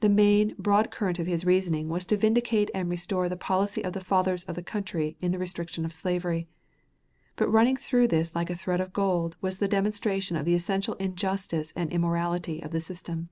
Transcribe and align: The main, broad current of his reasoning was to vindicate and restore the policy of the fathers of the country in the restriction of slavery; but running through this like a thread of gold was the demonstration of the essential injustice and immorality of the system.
The 0.00 0.08
main, 0.08 0.56
broad 0.58 0.90
current 0.90 1.20
of 1.20 1.28
his 1.28 1.44
reasoning 1.44 1.88
was 1.88 2.04
to 2.06 2.16
vindicate 2.16 2.68
and 2.74 2.90
restore 2.90 3.28
the 3.28 3.36
policy 3.36 3.80
of 3.84 3.92
the 3.92 4.00
fathers 4.02 4.42
of 4.42 4.56
the 4.56 4.62
country 4.64 5.16
in 5.20 5.30
the 5.30 5.38
restriction 5.38 5.84
of 5.84 5.92
slavery; 5.92 6.48
but 7.36 7.48
running 7.48 7.76
through 7.76 8.08
this 8.08 8.34
like 8.34 8.50
a 8.50 8.56
thread 8.56 8.80
of 8.80 8.92
gold 8.92 9.36
was 9.40 9.58
the 9.58 9.68
demonstration 9.68 10.36
of 10.36 10.46
the 10.46 10.56
essential 10.56 10.94
injustice 10.94 11.72
and 11.76 11.92
immorality 11.92 12.60
of 12.60 12.72
the 12.72 12.80
system. 12.80 13.28